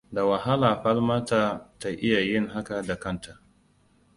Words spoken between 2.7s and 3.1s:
da